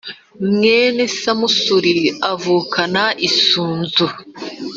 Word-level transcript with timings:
mwene 0.53 1.03
samusure 1.19 1.95
avukana 2.31 3.03
isunzu 3.27 4.05